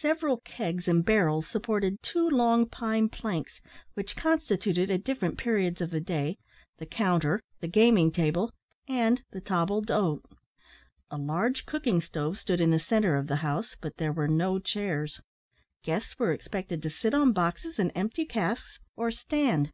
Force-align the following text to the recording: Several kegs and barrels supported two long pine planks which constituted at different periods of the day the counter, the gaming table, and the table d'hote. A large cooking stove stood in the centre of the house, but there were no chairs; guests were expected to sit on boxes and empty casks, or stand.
Several 0.00 0.38
kegs 0.38 0.88
and 0.88 1.04
barrels 1.04 1.46
supported 1.46 2.02
two 2.02 2.28
long 2.28 2.68
pine 2.68 3.08
planks 3.08 3.60
which 3.94 4.16
constituted 4.16 4.90
at 4.90 5.04
different 5.04 5.38
periods 5.38 5.80
of 5.80 5.90
the 5.92 6.00
day 6.00 6.38
the 6.78 6.86
counter, 6.86 7.40
the 7.60 7.68
gaming 7.68 8.10
table, 8.10 8.52
and 8.88 9.22
the 9.30 9.40
table 9.40 9.80
d'hote. 9.80 10.24
A 11.12 11.16
large 11.18 11.66
cooking 11.66 12.00
stove 12.00 12.36
stood 12.36 12.60
in 12.60 12.70
the 12.72 12.80
centre 12.80 13.14
of 13.14 13.28
the 13.28 13.36
house, 13.46 13.76
but 13.80 13.96
there 13.98 14.10
were 14.12 14.26
no 14.26 14.58
chairs; 14.58 15.20
guests 15.84 16.18
were 16.18 16.32
expected 16.32 16.82
to 16.82 16.90
sit 16.90 17.14
on 17.14 17.32
boxes 17.32 17.78
and 17.78 17.92
empty 17.94 18.24
casks, 18.24 18.80
or 18.96 19.12
stand. 19.12 19.70